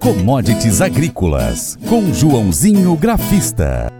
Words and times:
Commodities 0.00 0.80
Agrícolas, 0.80 1.78
com 1.86 2.10
Joãozinho 2.10 2.96
Grafista. 2.96 3.92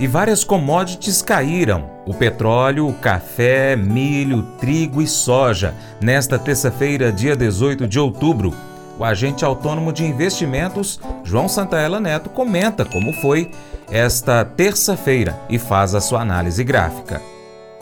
E 0.00 0.04
várias 0.08 0.42
commodities 0.42 1.22
caíram: 1.22 1.88
o 2.04 2.12
petróleo, 2.12 2.88
o 2.88 2.92
café, 2.92 3.76
milho, 3.76 4.42
trigo 4.58 5.00
e 5.00 5.06
soja, 5.06 5.72
nesta 6.00 6.36
terça-feira, 6.36 7.12
dia 7.12 7.36
18 7.36 7.86
de 7.86 7.96
outubro. 7.96 8.52
O 8.98 9.04
agente 9.04 9.44
autônomo 9.44 9.92
de 9.92 10.04
investimentos, 10.04 10.98
João 11.22 11.48
Santaella 11.48 12.00
Neto, 12.00 12.28
comenta 12.28 12.84
como 12.84 13.12
foi 13.12 13.48
esta 13.88 14.44
terça-feira 14.44 15.38
e 15.48 15.60
faz 15.60 15.94
a 15.94 16.00
sua 16.00 16.22
análise 16.22 16.64
gráfica. 16.64 17.22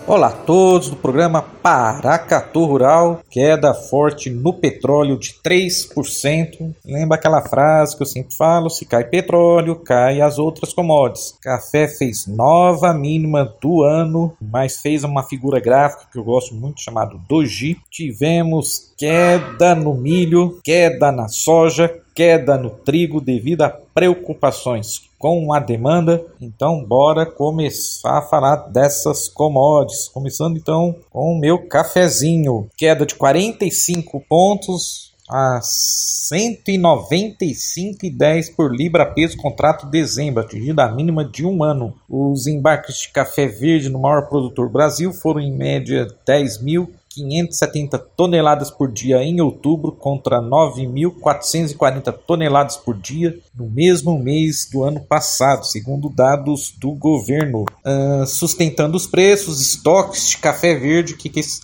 Olá 0.07 0.27
a 0.27 0.33
todos 0.33 0.91
do 0.91 0.97
programa 0.97 1.41
Paracatu 1.41 2.67
Rural, 2.67 3.23
queda 3.31 3.73
forte 3.73 4.29
no 4.29 4.53
petróleo 4.53 5.19
de 5.19 5.33
3%. 5.43 6.75
Lembra 6.85 7.17
aquela 7.17 7.41
frase 7.41 7.97
que 7.97 8.03
eu 8.03 8.07
sempre 8.07 8.37
falo: 8.37 8.69
se 8.69 8.85
cai 8.85 9.05
petróleo, 9.05 9.77
cai 9.77 10.21
as 10.21 10.39
outras 10.39 10.75
commodities. 10.75 11.35
Café 11.41 11.89
fez 11.89 12.27
nova 12.27 12.93
mínima 12.93 13.51
do 13.63 13.83
ano, 13.83 14.37
mas 14.39 14.83
fez 14.83 15.05
uma 15.05 15.23
figura 15.23 15.59
gráfica 15.59 16.05
que 16.13 16.19
eu 16.19 16.25
gosto 16.25 16.55
muito 16.55 16.83
chamado 16.83 17.19
Doji. 17.27 17.79
Tivemos 17.91 18.93
queda 18.99 19.75
no 19.75 19.95
milho, 19.95 20.61
queda 20.63 21.11
na 21.11 21.29
soja, 21.29 22.04
queda 22.15 22.57
no 22.57 22.71
trigo 22.71 23.21
devido 23.21 23.63
a 23.63 23.69
preocupações 23.69 25.03
com 25.19 25.53
a 25.53 25.59
demanda. 25.59 26.25
Então, 26.41 26.85
bora 26.85 27.27
começar 27.27 28.19
a 28.19 28.23
falar 28.23 28.57
dessas 28.69 29.29
commodities. 29.29 30.09
Começando 30.09 30.57
então 30.57 30.95
com 31.11 31.33
o 31.33 31.39
meu 31.39 31.67
cafezinho. 31.67 32.69
Queda 32.77 33.05
de 33.05 33.15
45 33.15 34.21
pontos 34.29 35.13
a 35.29 35.61
195,10 35.63 38.55
por 38.55 38.75
libra 38.75 39.05
peso 39.07 39.37
contrato 39.39 39.87
dezembro, 39.87 40.43
atingida 40.43 40.85
a 40.85 40.93
mínima 40.93 41.25
de 41.25 41.47
um 41.47 41.65
ano. 41.65 41.95
Os 42.09 42.47
embarques 42.47 42.99
de 42.99 43.09
café 43.09 43.47
verde 43.47 43.89
no 43.89 43.99
maior 43.99 44.29
produtor 44.29 44.69
Brasil 44.69 45.13
foram 45.13 45.41
em 45.41 45.53
média 45.53 46.07
10 46.27 46.63
mil 46.63 46.93
570 47.15 47.99
toneladas 48.17 48.71
por 48.71 48.91
dia 48.91 49.23
em 49.23 49.41
outubro 49.41 49.93
contra 49.93 50.41
9.440 50.41 52.13
toneladas 52.27 52.77
por 52.77 52.97
dia 52.99 53.39
no 53.55 53.71
mesmo 53.71 54.19
mês 54.19 54.69
do 54.71 54.83
ano 54.83 55.01
passado, 55.01 55.65
segundo 55.65 56.09
dados 56.09 56.75
do 56.79 56.91
governo. 56.93 57.65
Uh, 57.85 58.27
sustentando 58.27 58.97
os 58.97 59.07
preços, 59.07 59.61
estoques 59.61 60.29
de 60.31 60.39
café 60.39 60.75
verde, 60.75 61.15
o 61.15 61.17
que, 61.17 61.29
que 61.29 61.39
é 61.39 61.43
esse, 61.43 61.61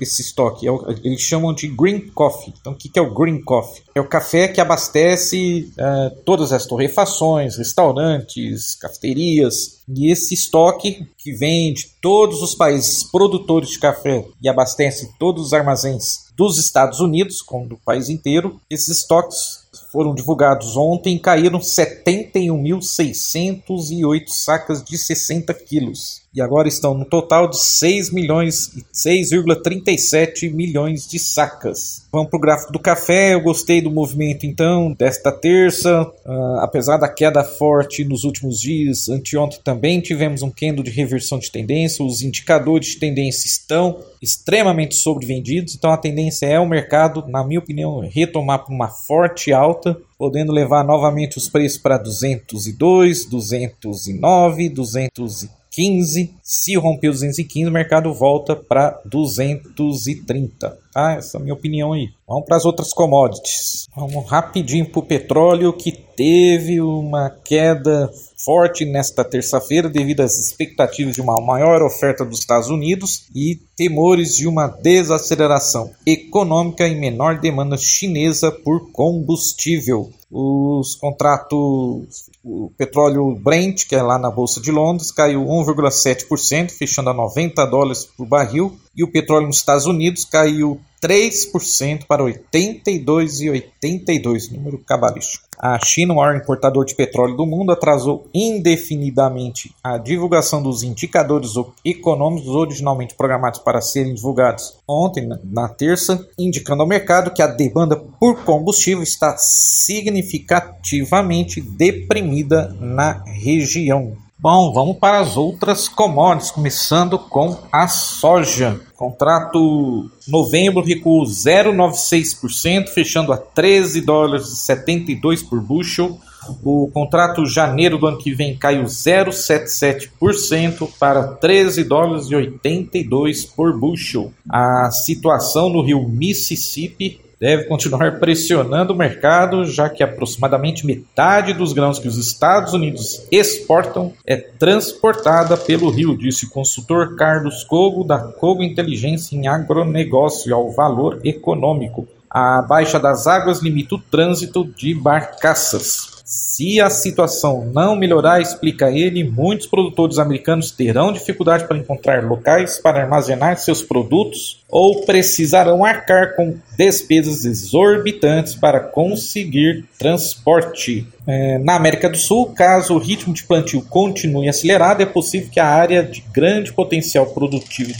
esse 0.00 0.22
estoque? 0.22 0.66
É 0.66 0.70
o, 0.70 0.86
eles 1.02 1.20
chamam 1.20 1.52
de 1.52 1.66
green 1.66 2.08
coffee. 2.08 2.54
Então, 2.60 2.72
o 2.72 2.76
que, 2.76 2.88
que 2.88 2.98
é 2.98 3.02
o 3.02 3.12
green 3.12 3.42
coffee? 3.42 3.82
É 3.94 4.00
o 4.00 4.08
café 4.08 4.48
que 4.48 4.60
abastece 4.60 5.72
uh, 5.78 6.14
todas 6.24 6.52
as 6.52 6.66
torrefações, 6.66 7.56
restaurantes, 7.56 8.74
cafeterias, 8.74 9.76
e 9.88 10.10
esse 10.10 10.34
estoque 10.34 11.06
que 11.16 11.32
vem 11.32 11.72
de 11.72 11.86
todos 12.06 12.40
os 12.40 12.54
países 12.54 13.02
produtores 13.02 13.70
de 13.70 13.80
café 13.80 14.24
e 14.40 14.48
abastece 14.48 15.10
todos 15.18 15.46
os 15.46 15.52
armazéns 15.52 16.26
dos 16.36 16.56
Estados 16.56 17.00
Unidos, 17.00 17.42
como 17.42 17.66
do 17.66 17.76
país 17.78 18.08
inteiro, 18.08 18.60
esses 18.70 19.00
estoques 19.00 19.66
foram 19.90 20.14
divulgados 20.14 20.76
ontem 20.76 21.16
e 21.16 21.18
caíram 21.18 21.58
71.608 21.58 24.28
sacas 24.28 24.84
de 24.84 24.96
60 24.96 25.52
quilos 25.54 26.22
e 26.36 26.40
agora 26.42 26.68
estão 26.68 26.92
no 26.92 27.06
total 27.06 27.48
de 27.48 27.58
6 27.58 28.10
milhões 28.10 28.70
e 28.76 28.84
6,37 28.92 30.52
milhões 30.52 31.08
de 31.08 31.18
sacas. 31.18 32.06
Vamos 32.12 32.28
para 32.28 32.36
o 32.36 32.40
gráfico 32.40 32.72
do 32.74 32.78
café. 32.78 33.32
Eu 33.32 33.40
gostei 33.40 33.80
do 33.80 33.90
movimento 33.90 34.44
então 34.44 34.92
desta 34.92 35.32
terça, 35.32 36.02
uh, 36.02 36.58
apesar 36.60 36.98
da 36.98 37.08
queda 37.08 37.42
forte 37.42 38.04
nos 38.04 38.22
últimos 38.24 38.60
dias. 38.60 39.08
Anteontem 39.08 39.60
também 39.64 39.98
tivemos 40.02 40.42
um 40.42 40.50
candle 40.50 40.84
de 40.84 40.90
reversão 40.90 41.38
de 41.38 41.50
tendência. 41.50 42.04
Os 42.04 42.20
indicadores 42.20 42.88
de 42.88 42.96
tendência 42.96 43.46
estão 43.46 44.00
extremamente 44.20 44.94
sobrevendidos, 44.94 45.74
então 45.74 45.90
a 45.90 45.96
tendência 45.96 46.44
é 46.44 46.60
o 46.60 46.68
mercado, 46.68 47.24
na 47.28 47.42
minha 47.42 47.60
opinião, 47.60 48.00
retomar 48.00 48.62
para 48.62 48.74
uma 48.74 48.88
forte 48.88 49.54
alta 49.54 49.96
podendo 50.18 50.50
levar 50.50 50.82
novamente 50.82 51.36
os 51.36 51.48
preços 51.48 51.78
para 51.78 51.98
202, 51.98 53.26
209, 53.26 54.68
215 54.70 55.50
215. 55.76 56.34
Se 56.42 56.74
romper 56.76 57.08
os 57.08 57.20
215, 57.20 57.68
o 57.68 57.72
mercado 57.72 58.12
volta 58.14 58.56
para 58.56 59.00
230. 59.04 60.78
Tá? 60.92 61.12
Essa 61.12 61.36
é 61.36 61.40
a 61.40 61.42
minha 61.42 61.54
opinião 61.54 61.92
aí. 61.92 62.08
Vamos 62.26 62.46
para 62.46 62.56
as 62.56 62.64
outras 62.64 62.92
commodities. 62.92 63.86
Vamos 63.94 64.26
rapidinho 64.26 64.86
para 64.86 65.00
o 65.00 65.02
petróleo, 65.02 65.72
que 65.72 65.92
teve 65.92 66.80
uma 66.80 67.28
queda 67.28 68.10
forte 68.42 68.84
nesta 68.84 69.24
terça-feira 69.24 69.88
devido 69.88 70.20
às 70.20 70.38
expectativas 70.38 71.14
de 71.14 71.20
uma 71.20 71.40
maior 71.40 71.82
oferta 71.82 72.24
dos 72.24 72.38
Estados 72.38 72.68
Unidos 72.68 73.26
e 73.34 73.56
temores 73.76 74.36
de 74.36 74.46
uma 74.46 74.68
desaceleração 74.68 75.90
econômica 76.06 76.86
e 76.86 76.94
menor 76.94 77.40
demanda 77.40 77.76
chinesa 77.76 78.50
por 78.50 78.90
combustível. 78.92 80.10
Os 80.38 80.94
contratos, 80.94 82.28
o 82.44 82.70
petróleo 82.76 83.34
Brent, 83.36 83.86
que 83.86 83.94
é 83.94 84.02
lá 84.02 84.18
na 84.18 84.30
Bolsa 84.30 84.60
de 84.60 84.70
Londres, 84.70 85.10
caiu 85.10 85.42
1,7%, 85.42 86.72
fechando 86.72 87.08
a 87.08 87.14
90 87.14 87.64
dólares 87.64 88.04
por 88.04 88.26
barril, 88.26 88.78
e 88.96 89.04
o 89.04 89.10
petróleo 89.10 89.46
nos 89.46 89.58
Estados 89.58 89.86
Unidos 89.86 90.24
caiu 90.24 90.80
3% 91.02 92.04
para 92.06 92.22
82,82, 92.24 94.50
número 94.50 94.78
cabalístico. 94.78 95.44
A 95.58 95.78
China, 95.78 96.12
o 96.12 96.16
maior 96.16 96.36
importador 96.36 96.84
de 96.84 96.94
petróleo 96.94 97.34
do 97.36 97.46
mundo, 97.46 97.72
atrasou 97.72 98.28
indefinidamente 98.34 99.74
a 99.82 99.96
divulgação 99.98 100.62
dos 100.62 100.82
indicadores 100.82 101.52
econômicos 101.84 102.48
originalmente 102.48 103.14
programados 103.14 103.60
para 103.60 103.80
serem 103.80 104.12
divulgados 104.14 104.76
ontem, 104.86 105.26
na 105.44 105.66
terça, 105.68 106.28
indicando 106.38 106.82
ao 106.82 106.88
mercado 106.88 107.32
que 107.32 107.40
a 107.40 107.46
demanda 107.46 107.96
por 107.96 108.44
combustível 108.44 109.02
está 109.02 109.38
significativamente 109.38 111.58
deprimida 111.60 112.76
na 112.80 113.24
região. 113.24 114.25
Bom, 114.38 114.70
vamos 114.70 114.98
para 114.98 115.20
as 115.20 115.38
outras 115.38 115.88
commodities, 115.88 116.50
começando 116.50 117.18
com 117.18 117.56
a 117.72 117.88
soja. 117.88 118.78
Contrato 118.94 120.10
novembro 120.28 120.82
recuou 120.82 121.24
0,96%, 121.24 122.88
fechando 122.88 123.32
a 123.32 123.38
13 123.38 124.02
dólares 124.02 124.48
e 124.48 124.56
72 124.56 125.42
por 125.42 125.62
bushel. 125.62 126.20
O 126.62 126.90
contrato 126.92 127.46
janeiro 127.46 127.96
do 127.96 128.06
ano 128.06 128.18
que 128.18 128.34
vem 128.34 128.54
caiu 128.54 128.84
0,77% 128.84 130.86
para 130.98 131.28
13 131.28 131.84
dólares 131.84 132.26
e 132.26 132.36
82 132.36 133.46
por 133.46 133.74
bushel. 133.76 134.34
A 134.48 134.88
situação 134.90 135.68
no 135.70 135.80
rio 135.80 136.06
Mississippi 136.06 137.22
deve 137.40 137.64
continuar 137.64 138.18
pressionando 138.18 138.92
o 138.92 138.96
mercado, 138.96 139.64
já 139.64 139.88
que 139.88 140.02
aproximadamente 140.02 140.86
metade 140.86 141.52
dos 141.52 141.72
grãos 141.72 141.98
que 141.98 142.08
os 142.08 142.16
Estados 142.16 142.72
Unidos 142.72 143.26
exportam 143.30 144.12
é 144.24 144.36
transportada 144.36 145.56
pelo 145.56 145.90
rio, 145.90 146.16
disse 146.16 146.46
o 146.46 146.50
consultor 146.50 147.14
Carlos 147.16 147.62
Cogo, 147.64 148.04
da 148.04 148.18
Cogo 148.18 148.62
Inteligência 148.62 149.36
em 149.36 149.46
Agronegócio, 149.46 150.54
ao 150.54 150.70
valor 150.70 151.20
econômico. 151.24 152.08
A 152.28 152.60
baixa 152.62 152.98
das 152.98 153.26
águas 153.26 153.62
limita 153.62 153.94
o 153.94 154.00
trânsito 154.00 154.64
de 154.64 154.94
barcaças. 154.94 156.15
Se 156.28 156.80
a 156.80 156.90
situação 156.90 157.70
não 157.72 157.94
melhorar, 157.94 158.40
explica 158.40 158.90
ele, 158.90 159.22
muitos 159.22 159.68
produtores 159.68 160.18
americanos 160.18 160.72
terão 160.72 161.12
dificuldade 161.12 161.68
para 161.68 161.78
encontrar 161.78 162.24
locais 162.24 162.78
para 162.78 163.00
armazenar 163.00 163.56
seus 163.58 163.80
produtos 163.80 164.60
ou 164.68 165.06
precisarão 165.06 165.84
arcar 165.84 166.34
com 166.34 166.56
despesas 166.76 167.44
exorbitantes 167.44 168.56
para 168.56 168.80
conseguir 168.80 169.84
transporte. 169.96 171.06
É, 171.28 171.58
na 171.58 171.76
América 171.76 172.08
do 172.10 172.16
Sul, 172.16 172.46
caso 172.46 172.94
o 172.94 172.98
ritmo 172.98 173.32
de 173.32 173.44
plantio 173.44 173.80
continue 173.82 174.48
acelerado, 174.48 175.04
é 175.04 175.06
possível 175.06 175.48
que 175.48 175.60
a 175.60 175.68
área 175.68 176.02
de 176.02 176.24
grande 176.34 176.72
potencial 176.72 177.26
produtivo 177.26 177.94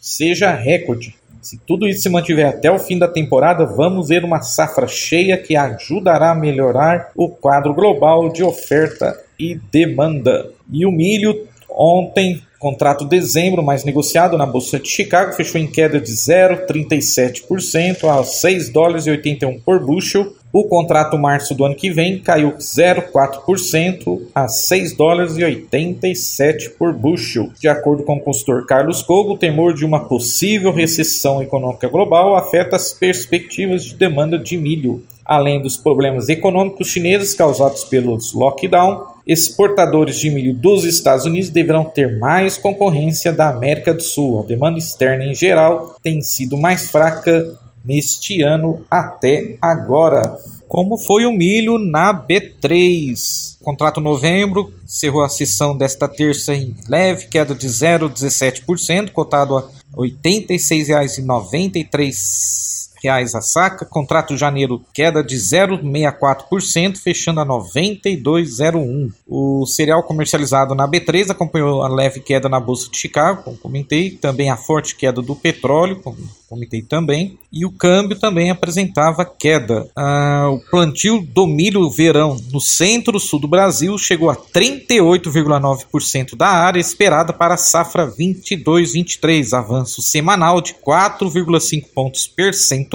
seja 0.00 0.54
recorde. 0.54 1.16
Se 1.44 1.58
tudo 1.58 1.86
isso 1.86 2.02
se 2.02 2.08
mantiver 2.08 2.46
até 2.46 2.70
o 2.70 2.78
fim 2.78 2.98
da 2.98 3.06
temporada, 3.06 3.66
vamos 3.66 4.08
ver 4.08 4.24
uma 4.24 4.40
safra 4.40 4.88
cheia 4.88 5.36
que 5.36 5.54
ajudará 5.54 6.30
a 6.30 6.34
melhorar 6.34 7.10
o 7.14 7.28
quadro 7.28 7.74
global 7.74 8.30
de 8.30 8.42
oferta 8.42 9.14
e 9.38 9.54
demanda. 9.70 10.50
E 10.72 10.86
o 10.86 10.90
milho 10.90 11.46
ontem 11.68 12.42
contrato 12.64 13.04
dezembro 13.04 13.62
mais 13.62 13.84
negociado 13.84 14.38
na 14.38 14.46
bolsa 14.46 14.80
de 14.80 14.88
Chicago 14.88 15.34
fechou 15.34 15.60
em 15.60 15.66
queda 15.66 16.00
de 16.00 16.12
0,37% 16.12 18.08
a 18.08 18.24
6 18.24 18.70
dólares 18.70 19.06
e 19.06 19.10
81 19.10 19.60
por 19.60 19.84
bushel. 19.84 20.32
O 20.54 20.68
contrato 20.68 21.18
março 21.18 21.52
do 21.52 21.64
ano 21.64 21.74
que 21.74 21.90
vem 21.90 22.20
caiu 22.20 22.52
0,4% 22.52 24.20
a 24.32 24.46
6 24.46 24.96
dólares 24.96 25.36
e 25.36 25.42
87 25.42 26.70
por 26.78 26.92
bushel. 26.92 27.50
De 27.58 27.66
acordo 27.66 28.04
com 28.04 28.14
o 28.14 28.20
consultor 28.20 28.64
Carlos 28.64 29.02
Cogo, 29.02 29.32
o 29.32 29.36
temor 29.36 29.74
de 29.74 29.84
uma 29.84 30.04
possível 30.04 30.70
recessão 30.70 31.42
econômica 31.42 31.88
global 31.88 32.36
afeta 32.36 32.76
as 32.76 32.92
perspectivas 32.92 33.84
de 33.84 33.96
demanda 33.96 34.38
de 34.38 34.56
milho. 34.56 35.02
Além 35.24 35.60
dos 35.60 35.76
problemas 35.76 36.28
econômicos 36.28 36.86
chineses 36.86 37.34
causados 37.34 37.82
pelos 37.82 38.32
lockdown, 38.32 39.06
exportadores 39.26 40.20
de 40.20 40.30
milho 40.30 40.54
dos 40.54 40.84
Estados 40.84 41.24
Unidos 41.26 41.50
deverão 41.50 41.84
ter 41.84 42.16
mais 42.16 42.56
concorrência 42.56 43.32
da 43.32 43.48
América 43.48 43.92
do 43.92 44.04
Sul. 44.04 44.38
A 44.38 44.46
demanda 44.46 44.78
externa 44.78 45.24
em 45.24 45.34
geral 45.34 45.96
tem 46.00 46.20
sido 46.20 46.56
mais 46.56 46.92
fraca 46.92 47.58
neste 47.84 48.40
ano 48.42 48.84
até 48.90 49.58
agora. 49.60 50.38
Como 50.66 50.96
foi 50.96 51.26
o 51.26 51.32
milho 51.32 51.78
na 51.78 52.14
B3? 52.14 53.58
Contrato 53.62 54.00
novembro, 54.00 54.72
encerrou 54.84 55.22
a 55.22 55.28
sessão 55.28 55.76
desta 55.76 56.08
terça 56.08 56.54
em 56.54 56.74
leve 56.88 57.26
queda 57.26 57.54
de 57.54 57.68
0,17%, 57.68 59.10
cotado 59.10 59.56
a 59.56 59.60
R$ 59.60 59.66
86,93 59.96 62.93
reais 63.04 63.34
a 63.34 63.40
saca. 63.40 63.84
Contrato 63.84 64.36
janeiro 64.36 64.82
queda 64.92 65.22
de 65.22 65.36
0,64%, 65.36 66.96
fechando 66.96 67.40
a 67.40 67.46
92,01. 67.46 69.12
O 69.26 69.66
cereal 69.66 70.02
comercializado 70.02 70.74
na 70.74 70.88
B3 70.88 71.30
acompanhou 71.30 71.82
a 71.82 71.88
leve 71.88 72.20
queda 72.20 72.48
na 72.48 72.58
bolsa 72.58 72.90
de 72.90 72.96
Chicago, 72.96 73.42
como 73.44 73.58
comentei, 73.58 74.10
também 74.10 74.50
a 74.50 74.56
forte 74.56 74.96
queda 74.96 75.22
do 75.22 75.36
petróleo, 75.36 75.96
como 75.96 76.16
comentei 76.48 76.82
também, 76.82 77.38
e 77.52 77.66
o 77.66 77.72
câmbio 77.72 78.18
também 78.18 78.50
apresentava 78.50 79.24
queda. 79.24 79.88
Ah, 79.96 80.50
o 80.52 80.60
plantio 80.70 81.20
do 81.20 81.46
milho 81.46 81.90
verão 81.90 82.36
no 82.52 82.60
centro-sul 82.60 83.40
do 83.40 83.48
Brasil 83.48 83.98
chegou 83.98 84.30
a 84.30 84.36
38,9% 84.36 86.36
da 86.36 86.48
área 86.48 86.78
esperada 86.78 87.32
para 87.32 87.54
a 87.54 87.58
safra 87.58 88.06
22-23, 88.06 89.52
avanço 89.52 90.00
semanal 90.00 90.60
de 90.60 90.74
4,5 90.74 91.86
pontos 91.92 92.28
percentuais 92.28 92.93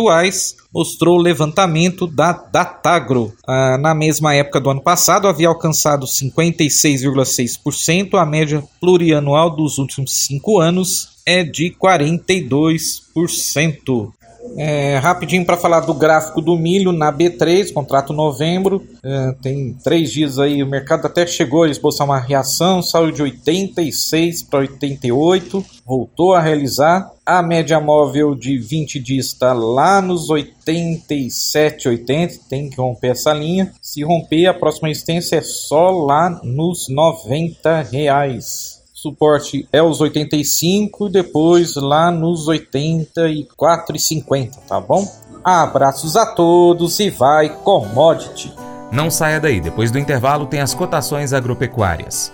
mostrou 0.73 1.17
o 1.17 1.21
levantamento 1.21 2.07
da 2.07 2.31
Datagro. 2.31 3.33
Ah, 3.45 3.77
na 3.77 3.93
mesma 3.95 4.33
época 4.35 4.61
do 4.61 4.69
ano 4.69 4.81
passado, 4.81 5.27
havia 5.27 5.47
alcançado 5.47 6.05
56,6%, 6.05 8.13
a 8.13 8.25
média 8.25 8.63
plurianual 8.79 9.55
dos 9.55 9.77
últimos 9.77 10.25
cinco 10.25 10.59
anos 10.59 11.19
é 11.25 11.43
de 11.43 11.71
42%. 11.71 14.13
É, 14.57 14.97
rapidinho 14.97 15.45
para 15.45 15.57
falar 15.57 15.81
do 15.81 15.93
gráfico 15.93 16.41
do 16.41 16.57
milho 16.57 16.91
na 16.91 17.11
B3, 17.11 17.71
contrato 17.71 18.13
novembro. 18.13 18.85
É, 19.03 19.35
tem 19.41 19.73
três 19.83 20.11
dias 20.11 20.39
aí, 20.39 20.61
o 20.61 20.67
mercado 20.67 21.05
até 21.05 21.25
chegou 21.25 21.63
a 21.63 21.69
esboçar 21.69 22.05
uma 22.05 22.19
reação, 22.19 22.81
saiu 22.81 23.11
de 23.11 23.21
86 23.21 24.43
para 24.43 24.59
88, 24.59 25.63
voltou 25.85 26.33
a 26.33 26.41
realizar. 26.41 27.11
A 27.25 27.43
média 27.43 27.79
móvel 27.79 28.33
de 28.33 28.57
20 28.57 28.99
dias 28.99 29.27
está 29.27 29.53
lá 29.53 30.01
nos 30.01 30.29
87, 30.29 31.87
80, 31.87 32.39
tem 32.49 32.69
que 32.69 32.77
romper 32.77 33.09
essa 33.09 33.33
linha. 33.33 33.71
Se 33.81 34.03
romper, 34.03 34.47
a 34.47 34.53
próxima 34.53 34.87
resistência 34.87 35.35
é 35.35 35.41
só 35.41 35.91
lá 35.91 36.41
nos 36.43 36.89
90 36.89 37.83
reais 37.83 38.78
suporte 39.01 39.67
é 39.71 39.81
os 39.81 40.01
85 40.01 41.07
e 41.07 41.11
depois 41.11 41.75
lá 41.75 42.11
nos 42.11 42.47
84,50, 42.47 44.57
tá 44.67 44.77
bom? 44.79 45.07
Abraços 45.43 46.15
a 46.17 46.25
todos 46.25 46.99
e 46.99 47.09
vai 47.09 47.49
commodity. 47.63 48.53
Não 48.91 49.09
saia 49.09 49.39
daí, 49.39 49.61
depois 49.61 49.89
do 49.89 49.99
intervalo 49.99 50.47
tem 50.47 50.59
as 50.59 50.73
cotações 50.73 51.31
agropecuárias. 51.31 52.33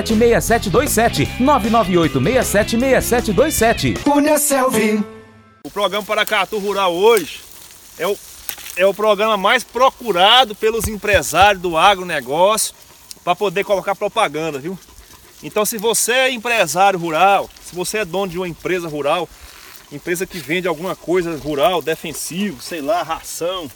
998676727. 0.03 1.27
998676727. 1.39 4.03
Cunha 4.03 4.37
Selvi. 4.37 5.01
O 5.63 5.69
programa 5.69 6.05
Paracatu 6.05 6.57
Rural 6.57 6.93
hoje 6.93 7.39
é 7.97 8.05
o, 8.07 8.17
é 8.75 8.85
o 8.85 8.93
programa 8.93 9.37
mais 9.37 9.63
procurado 9.63 10.53
pelos 10.55 10.85
empresários 10.87 11.61
do 11.61 11.77
agronegócio 11.77 12.73
para 13.23 13.35
poder 13.35 13.63
colocar 13.63 13.95
propaganda, 13.95 14.59
viu? 14.59 14.77
Então 15.43 15.65
se 15.65 15.77
você 15.77 16.13
é 16.13 16.31
empresário 16.31 16.99
rural, 16.99 17.49
se 17.63 17.75
você 17.75 17.99
é 17.99 18.05
dono 18.05 18.31
de 18.31 18.37
uma 18.37 18.47
empresa 18.47 18.87
rural, 18.87 19.29
empresa 19.91 20.25
que 20.25 20.39
vende 20.39 20.67
alguma 20.67 20.95
coisa 20.95 21.37
rural, 21.37 21.81
defensivo, 21.81 22.61
sei 22.61 22.81
lá, 22.81 23.03
ração, 23.03 23.69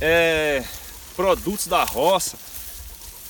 é, 0.00 0.62
produtos 1.16 1.66
da 1.66 1.82
roça, 1.84 2.36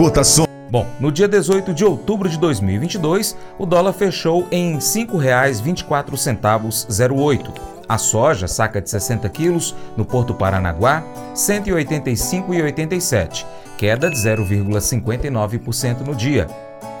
Cotação. 0.00 0.48
Bom, 0.70 0.86
no 0.98 1.12
dia 1.12 1.28
18 1.28 1.74
de 1.74 1.84
outubro 1.84 2.26
de 2.26 2.38
2022, 2.38 3.36
o 3.58 3.66
dólar 3.66 3.92
fechou 3.92 4.48
em 4.50 4.72
R$ 4.72 4.78
5,24,08. 4.78 7.52
A 7.86 7.98
soja, 7.98 8.48
saca 8.48 8.80
de 8.80 8.88
60 8.88 9.28
quilos, 9.28 9.76
no 9.98 10.04
Porto 10.06 10.32
Paranaguá, 10.32 11.00
R$ 11.00 11.04
185,87, 11.34 13.44
queda 13.76 14.08
de 14.08 14.16
0,59% 14.16 16.00
no 16.00 16.14
dia. 16.14 16.46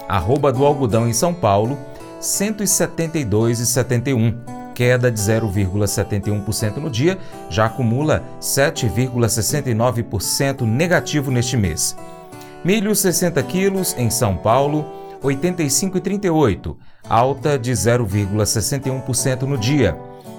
Arroba 0.06 0.52
do 0.52 0.66
algodão 0.66 1.08
em 1.08 1.14
São 1.14 1.32
Paulo, 1.32 1.78
R$ 2.16 2.20
172,71, 2.20 4.34
queda 4.74 5.10
de 5.10 5.18
0,71% 5.18 6.76
no 6.76 6.90
dia, 6.90 7.16
já 7.48 7.64
acumula 7.64 8.22
7,69% 8.42 10.66
negativo 10.66 11.30
neste 11.30 11.56
mês. 11.56 11.96
Milho 12.62 12.94
60 12.94 13.42
quilos 13.44 13.96
em 13.96 14.10
São 14.10 14.36
Paulo, 14.36 14.84
85,38, 15.22 16.76
alta 17.08 17.58
de 17.58 17.72
0,61% 17.72 19.42
no 19.42 19.56
dia. 19.56 19.96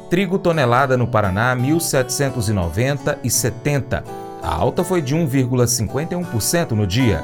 Trigo 0.07 0.37
tonelada 0.37 0.95
no 0.95 1.07
Paraná, 1.07 1.55
1.790,70. 1.55 4.03
A 4.43 4.53
alta 4.53 4.83
foi 4.83 5.01
de 5.01 5.15
1,51% 5.15 6.71
no 6.71 6.85
dia. 6.85 7.23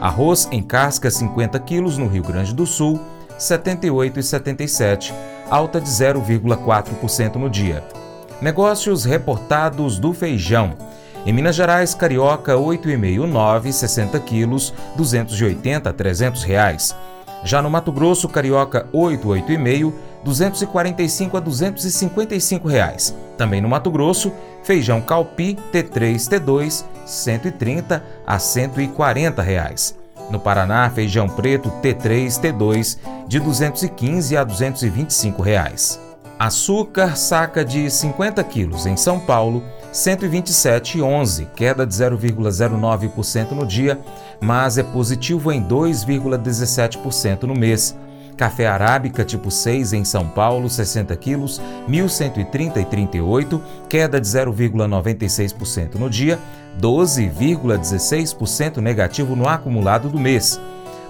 Arroz 0.00 0.48
em 0.50 0.60
casca 0.60 1.08
50 1.08 1.60
quilos 1.60 1.96
no 1.96 2.08
Rio 2.08 2.24
Grande 2.24 2.52
do 2.52 2.66
Sul, 2.66 3.00
78,77, 3.38 5.14
alta 5.48 5.80
de 5.80 5.88
0,4% 5.88 7.36
no 7.36 7.48
dia. 7.48 7.84
Negócios 8.42 9.04
reportados 9.04 10.00
do 10.00 10.12
feijão. 10.12 10.74
Em 11.26 11.32
Minas 11.32 11.56
Gerais, 11.56 11.92
carioca 11.92 12.54
8,5, 12.54 13.26
9, 13.26 13.72
60 13.72 14.20
quilos, 14.20 14.72
280 14.94 15.90
a 15.90 15.92
300 15.92 16.44
reais. 16.44 16.94
Já 17.42 17.60
no 17.60 17.68
Mato 17.68 17.90
Grosso, 17.90 18.28
carioca 18.28 18.86
8, 18.92 19.26
8,5, 19.26 19.92
245 20.22 21.36
a 21.36 21.40
255 21.40 22.68
reais. 22.68 23.12
Também 23.36 23.60
no 23.60 23.68
Mato 23.68 23.90
Grosso, 23.90 24.32
feijão 24.62 25.00
calpi 25.00 25.58
T3, 25.72 26.14
T2, 26.14 26.84
130 27.04 28.04
a 28.24 28.38
140 28.38 29.42
reais. 29.42 29.98
No 30.30 30.38
Paraná, 30.38 30.88
feijão 30.90 31.28
preto 31.28 31.72
T3, 31.82 32.40
T2, 32.40 32.98
de 33.26 33.40
215 33.40 34.36
a 34.36 34.44
225 34.44 35.42
reais. 35.42 36.00
Açúcar 36.38 37.16
saca 37.16 37.64
de 37.64 37.90
50 37.90 38.44
quilos 38.44 38.86
em 38.86 38.96
São 38.96 39.18
Paulo, 39.18 39.64
127,11, 39.96 41.48
queda 41.56 41.86
de 41.86 41.94
0,09% 41.94 43.52
no 43.52 43.66
dia, 43.66 43.98
mas 44.38 44.76
é 44.76 44.82
positivo 44.82 45.50
em 45.50 45.62
2,17% 45.66 47.44
no 47.44 47.54
mês. 47.54 47.96
Café 48.36 48.66
arábica 48.66 49.24
tipo 49.24 49.50
6 49.50 49.94
em 49.94 50.04
São 50.04 50.28
Paulo, 50.28 50.68
60 50.68 51.16
quilos, 51.16 51.62
1.130,38, 51.88 53.58
queda 53.88 54.20
de 54.20 54.28
0,96% 54.28 55.94
no 55.94 56.10
dia, 56.10 56.38
12,16% 56.78 58.76
negativo 58.76 59.34
no 59.34 59.48
acumulado 59.48 60.10
do 60.10 60.20
mês. 60.20 60.60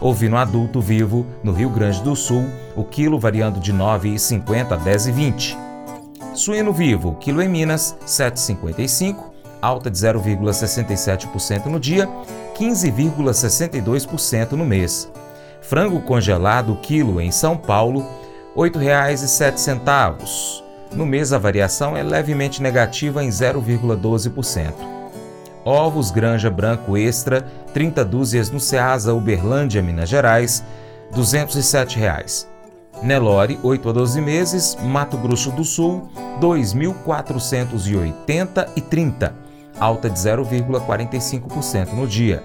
Ovino 0.00 0.36
adulto 0.36 0.80
vivo 0.80 1.26
no 1.42 1.50
Rio 1.50 1.70
Grande 1.70 2.00
do 2.04 2.14
Sul, 2.14 2.44
o 2.76 2.84
quilo 2.84 3.18
variando 3.18 3.58
de 3.58 3.72
9,50 3.72 4.70
a 4.70 4.78
10,20. 4.78 5.65
Suíno 6.36 6.70
vivo, 6.70 7.16
quilo 7.18 7.40
em 7.40 7.48
Minas, 7.48 7.96
7,55, 8.06 9.16
alta 9.60 9.90
de 9.90 9.96
0,67% 9.96 11.64
no 11.64 11.80
dia, 11.80 12.06
15,62% 12.58 14.52
no 14.52 14.66
mês. 14.66 15.10
Frango 15.62 16.02
congelado 16.02 16.76
quilo 16.82 17.22
em 17.22 17.30
São 17.30 17.56
Paulo, 17.56 18.00
R$ 18.54 18.68
8,07. 18.68 20.62
No 20.92 21.06
mês 21.06 21.32
a 21.32 21.38
variação 21.38 21.96
é 21.96 22.02
levemente 22.02 22.62
negativa 22.62 23.24
em 23.24 23.30
0,12%. 23.30 24.74
Ovos 25.64 26.10
Granja 26.10 26.50
Branco 26.50 26.98
Extra, 26.98 27.46
30 27.72 28.04
dúzias 28.04 28.50
no 28.50 28.60
Ceasa 28.60 29.14
Uberlândia, 29.14 29.80
Minas 29.80 30.10
Gerais, 30.10 30.62
207 31.12 31.98
reais. 31.98 32.46
Nelore, 33.02 33.58
8 33.62 33.88
a 33.88 33.92
12 33.92 34.20
meses, 34.20 34.76
Mato 34.82 35.16
Grosso 35.16 35.50
do 35.50 35.64
Sul, 35.64 36.08
2.480 36.40 38.68
e 38.74 38.80
30, 38.80 39.34
alta 39.78 40.08
de 40.08 40.18
0,45% 40.18 41.92
no 41.92 42.06
dia. 42.06 42.42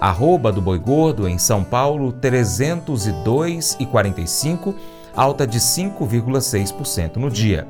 Arroba 0.00 0.52
do 0.52 0.60
Boi 0.60 0.78
Gordo, 0.78 1.26
em 1.28 1.38
São 1.38 1.64
Paulo, 1.64 2.12
302,45, 2.12 4.74
alta 5.14 5.46
de 5.46 5.60
5,6% 5.60 7.16
no 7.16 7.30
dia. 7.30 7.66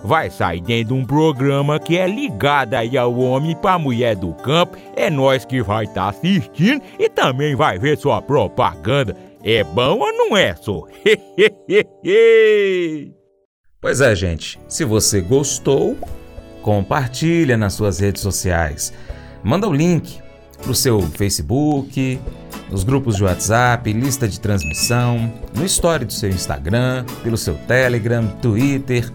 vai 0.03 0.29
sair 0.29 0.61
dentro 0.61 0.95
de 0.95 1.01
um 1.01 1.05
programa 1.05 1.79
que 1.79 1.97
é 1.97 2.07
ligado 2.07 2.73
aí 2.73 2.97
ao 2.97 3.17
homem 3.17 3.55
para 3.55 3.79
mulher 3.79 4.15
do 4.15 4.33
campo. 4.33 4.77
É 4.95 5.09
nós 5.09 5.45
que 5.45 5.61
vai 5.61 5.85
estar 5.85 6.03
tá 6.03 6.09
assistindo 6.09 6.81
e 6.99 7.09
também 7.09 7.55
vai 7.55 7.77
ver 7.77 7.97
sua 7.97 8.21
propaganda. 8.21 9.15
É 9.43 9.63
bom 9.63 9.99
ou 9.99 10.13
não 10.13 10.37
é, 10.37 10.55
só? 10.55 10.83
pois 13.81 14.01
é, 14.01 14.15
gente. 14.15 14.59
Se 14.67 14.85
você 14.85 15.21
gostou, 15.21 15.97
compartilha 16.61 17.57
nas 17.57 17.73
suas 17.73 17.99
redes 17.99 18.21
sociais. 18.21 18.93
Manda 19.43 19.67
o 19.67 19.73
link 19.73 20.19
para 20.61 20.71
o 20.71 20.75
seu 20.75 21.01
Facebook, 21.01 22.19
nos 22.69 22.83
grupos 22.83 23.15
de 23.15 23.23
WhatsApp, 23.23 23.91
lista 23.91 24.27
de 24.27 24.39
transmissão, 24.39 25.33
no 25.55 25.65
story 25.65 26.05
do 26.05 26.13
seu 26.13 26.29
Instagram, 26.29 27.03
pelo 27.23 27.35
seu 27.35 27.55
Telegram, 27.55 28.27
Twitter 28.41 29.11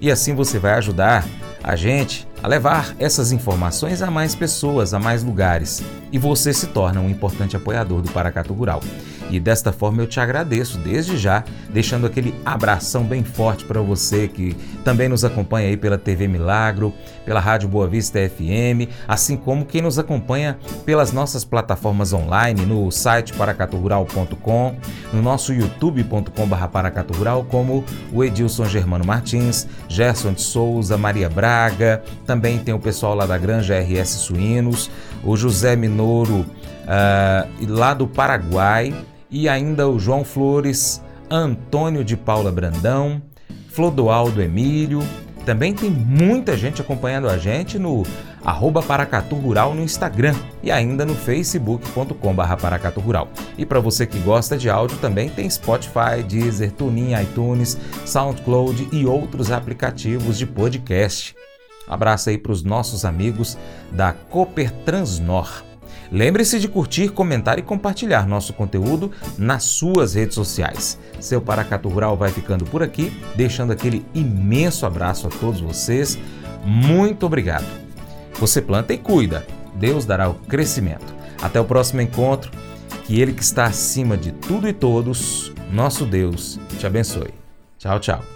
e 0.00 0.10
assim 0.10 0.34
você 0.34 0.58
vai 0.58 0.74
ajudar 0.74 1.24
a 1.62 1.74
gente 1.74 2.26
a 2.42 2.48
levar 2.48 2.94
essas 2.98 3.32
informações 3.32 4.02
a 4.02 4.10
mais 4.10 4.34
pessoas, 4.34 4.94
a 4.94 5.00
mais 5.00 5.22
lugares. 5.22 5.82
E 6.12 6.18
você 6.18 6.52
se 6.52 6.68
torna 6.68 7.00
um 7.00 7.10
importante 7.10 7.56
apoiador 7.56 8.02
do 8.02 8.10
Paracatu 8.12 8.54
Rural. 8.54 8.80
E 9.30 9.40
desta 9.40 9.72
forma 9.72 10.02
eu 10.02 10.06
te 10.06 10.20
agradeço 10.20 10.78
desde 10.78 11.16
já, 11.16 11.44
deixando 11.70 12.06
aquele 12.06 12.34
abração 12.44 13.04
bem 13.04 13.24
forte 13.24 13.64
para 13.64 13.80
você 13.80 14.28
que 14.28 14.56
também 14.84 15.08
nos 15.08 15.24
acompanha 15.24 15.68
aí 15.68 15.76
pela 15.76 15.98
TV 15.98 16.28
Milagro, 16.28 16.94
pela 17.24 17.40
Rádio 17.40 17.68
Boa 17.68 17.88
Vista 17.88 18.18
FM, 18.18 18.88
assim 19.08 19.36
como 19.36 19.64
quem 19.64 19.82
nos 19.82 19.98
acompanha 19.98 20.58
pelas 20.84 21.12
nossas 21.12 21.44
plataformas 21.44 22.12
online, 22.12 22.64
no 22.64 22.90
site 22.90 23.32
paracaturural.com, 23.32 24.76
no 25.12 25.22
nosso 25.22 25.52
youtube.com.br 25.52 26.66
paracaturural, 26.72 27.44
como 27.44 27.84
o 28.12 28.22
Edilson 28.22 28.66
Germano 28.66 29.04
Martins, 29.04 29.66
Gerson 29.88 30.32
de 30.32 30.42
Souza, 30.42 30.96
Maria 30.96 31.28
Braga, 31.28 32.02
também 32.24 32.58
tem 32.58 32.74
o 32.74 32.78
pessoal 32.78 33.14
lá 33.14 33.26
da 33.26 33.36
Granja 33.36 33.78
RS 33.78 34.08
Suínos, 34.10 34.90
o 35.24 35.36
José 35.36 35.74
Minoro, 35.74 36.46
uh, 36.86 37.48
lá 37.68 37.92
do 37.92 38.06
Paraguai, 38.06 38.94
e 39.30 39.48
ainda 39.48 39.88
o 39.88 39.98
João 39.98 40.24
Flores, 40.24 41.02
Antônio 41.30 42.04
de 42.04 42.16
Paula 42.16 42.50
Brandão, 42.52 43.20
Flodoaldo 43.68 44.42
Emílio. 44.42 45.00
Também 45.44 45.72
tem 45.74 45.90
muita 45.90 46.56
gente 46.56 46.80
acompanhando 46.80 47.28
a 47.28 47.38
gente 47.38 47.78
no 47.78 48.02
arroba 48.44 48.82
Paracatu 48.82 49.36
Rural 49.36 49.74
no 49.74 49.82
Instagram 49.82 50.34
e 50.62 50.70
ainda 50.70 51.04
no 51.04 51.14
facebook.com 51.14 52.34
Paracatu 52.34 53.00
Rural. 53.00 53.28
E 53.56 53.66
para 53.66 53.80
você 53.80 54.06
que 54.06 54.18
gosta 54.20 54.56
de 54.56 54.70
áudio 54.70 54.98
também 54.98 55.28
tem 55.28 55.48
Spotify, 55.48 56.22
Deezer, 56.26 56.72
TuneIn, 56.72 57.20
iTunes, 57.22 57.78
SoundCloud 58.04 58.88
e 58.92 59.06
outros 59.06 59.50
aplicativos 59.50 60.38
de 60.38 60.46
podcast. 60.46 61.36
Abraço 61.88 62.30
aí 62.30 62.38
para 62.38 62.52
os 62.52 62.62
nossos 62.62 63.04
amigos 63.04 63.56
da 63.92 64.12
Cooper 64.12 64.72
Transnor. 64.84 65.62
Lembre-se 66.10 66.58
de 66.58 66.68
curtir, 66.68 67.08
comentar 67.08 67.58
e 67.58 67.62
compartilhar 67.62 68.26
nosso 68.26 68.52
conteúdo 68.52 69.10
nas 69.36 69.64
suas 69.64 70.14
redes 70.14 70.34
sociais. 70.34 70.98
Seu 71.20 71.40
Paracato 71.40 71.88
Rural 71.88 72.16
vai 72.16 72.30
ficando 72.30 72.64
por 72.64 72.82
aqui, 72.82 73.12
deixando 73.34 73.72
aquele 73.72 74.04
imenso 74.14 74.86
abraço 74.86 75.26
a 75.26 75.30
todos 75.30 75.60
vocês. 75.60 76.18
Muito 76.64 77.26
obrigado. 77.26 77.66
Você 78.34 78.60
planta 78.60 78.92
e 78.92 78.98
cuida. 78.98 79.46
Deus 79.74 80.04
dará 80.04 80.28
o 80.28 80.34
crescimento. 80.34 81.14
Até 81.40 81.60
o 81.60 81.64
próximo 81.64 82.00
encontro. 82.00 82.50
Que 83.04 83.20
Ele 83.20 83.32
que 83.32 83.42
está 83.42 83.66
acima 83.66 84.16
de 84.16 84.32
tudo 84.32 84.68
e 84.68 84.72
todos, 84.72 85.52
nosso 85.70 86.04
Deus, 86.04 86.58
te 86.76 86.86
abençoe. 86.88 87.32
Tchau, 87.78 88.00
tchau. 88.00 88.35